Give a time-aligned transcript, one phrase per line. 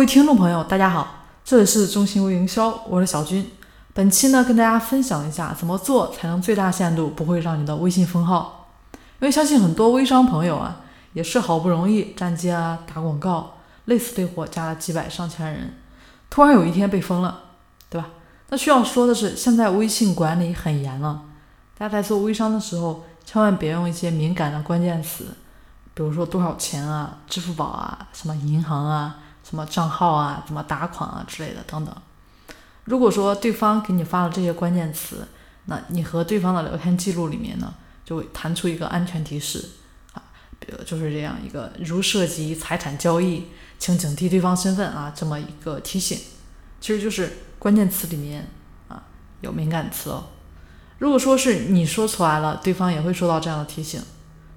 [0.00, 3.46] 各位听众朋友，大家好，这里是中心微营销，我是小军。
[3.92, 8.70] 本期呢，跟大家分享一下怎么做才能最大限度不会让你的微信封号。
[8.94, 10.80] 因为相信很多微商朋友啊，
[11.12, 15.74] 也是好不容易站街啊、打广告，累死累活加了几百上千人，
[16.30, 17.38] 突然有一天被封了，
[17.90, 18.08] 对吧？
[18.48, 21.24] 那需要说的是，现在微信管理很严了，
[21.76, 25.26] 大家在做微商的时候，千万别用一些敏感的关键词，
[25.92, 29.18] 比如说多少钱啊、支付宝啊、什么银行啊。
[29.42, 31.94] 什么账号啊，怎么打款啊之类的等等。
[32.84, 35.28] 如果说对方给你发了这些关键词，
[35.66, 37.72] 那你和对方的聊天记录里面呢，
[38.04, 39.68] 就会弹出一个安全提示
[40.12, 40.22] 啊，
[40.58, 43.46] 比如就是这样一个，如涉及财产交易，
[43.78, 46.18] 请警惕对方身份啊，这么一个提醒。
[46.80, 48.48] 其实就是关键词里面
[48.88, 49.02] 啊
[49.42, 50.24] 有敏感词哦。
[50.98, 54.02] 如果说是你说出来了，对方也会收到这样的提醒。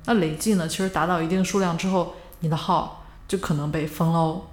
[0.06, 4.48] 那累计呢，其实达到一定数量之后，你的号就可能被封喽。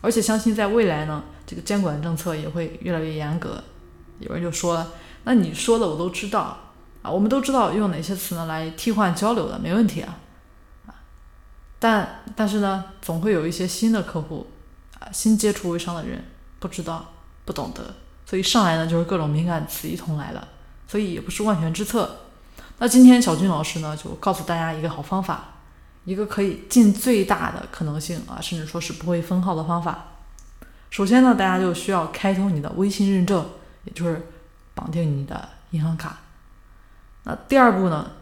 [0.00, 3.62] 而且相信在未来呢，这个监管政策也会越来越严格。
[4.20, 4.92] 有人就说了，
[5.24, 6.58] 那你说的我都知道
[7.02, 10.18] 啊，我们都知道用哪些词呢来替换交流的，没问题啊
[10.86, 10.94] 啊。
[11.78, 14.46] 但但是呢，总会有一些新的客户
[14.98, 16.24] 啊，新接触微商的人
[16.58, 17.12] 不知道
[17.44, 17.94] 不懂得，
[18.26, 20.48] 所以上来呢就是各种敏感词一通来了，
[20.86, 22.18] 所以也不是万全之策。
[22.78, 25.54] 那今天小军老师呢就告诉大家一个好方法。
[26.08, 30.06] 一个可以尽最大的可能性啊，甚至说是不会封号的方法。
[30.88, 33.46] 首先呢，大家就需要开通你的微信认证，
[33.84, 34.26] 也就是
[34.74, 36.16] 绑定你的银行卡。
[37.24, 38.12] 那第二步呢，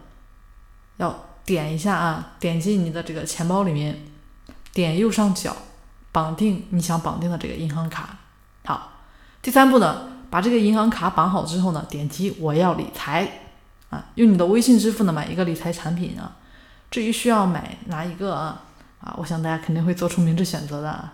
[0.96, 4.02] 要点一下啊，点击你的这个钱包里面，
[4.72, 5.56] 点右上角
[6.10, 8.18] 绑定你想绑定的这个银行卡。
[8.64, 8.94] 好，
[9.40, 13.42] 第三步呢，把这个银行卡绑好之后呢，点击我要理财
[13.90, 16.34] 啊，用你的微信支付呢买一个理财产品啊。
[16.96, 18.62] 至于需要买哪一个啊？
[19.02, 21.12] 啊，我想大家肯定会做出明智选择的啊。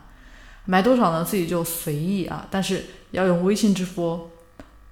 [0.64, 1.24] 买多少呢？
[1.24, 4.30] 自己就随意啊，但是要用微信支付。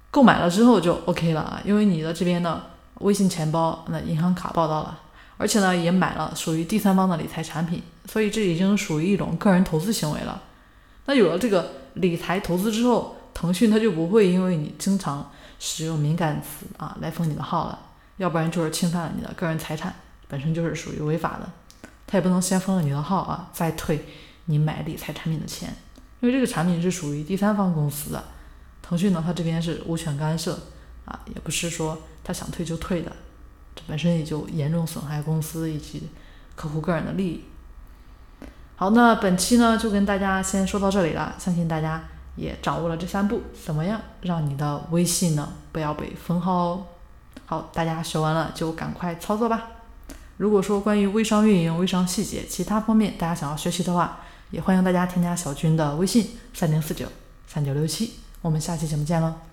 [0.09, 2.61] 购买了之后就 OK 了啊，因为你的这边的
[2.95, 4.99] 微信钱包、那银行卡报到了，
[5.37, 10.43] 而且呢也买了属于第三方的理财产品，所以这已经属于一种个人投资行为了。
[11.05, 17.79] 那有了这个理财投资之后，腾讯它就不会因为你经常使用敏感词啊来封你的号了，
[18.17, 19.95] 要不然就是侵犯了你的个人财产。
[20.31, 21.51] 本身就是属于违法的，
[22.07, 24.05] 他也不能先封了你的号啊，再退
[24.45, 25.75] 你买理财产品的钱，
[26.21, 28.23] 因为这个产品是属于第三方公司的，
[28.81, 30.57] 腾讯呢，它这边是无权干涉
[31.03, 33.11] 啊，也不是说他想退就退的，
[33.75, 36.09] 这本身也就严重损害公司以及
[36.55, 37.43] 客户个人的利益。
[38.77, 42.01] 好，那本期呢就跟大家先说到这里了，相信大家
[42.37, 46.85] 也掌握了这三步，怎么样让你的微信呢不要被封号哦？
[47.45, 49.67] 好，大家学完了就赶快操作吧。
[50.41, 57.05] 如果说关于微商运营、微商细节其他方面大家想要学习的话，也欢迎大家添加小军的微信三零四九
[57.47, 59.50] 三九六七，我们下期节目见喽。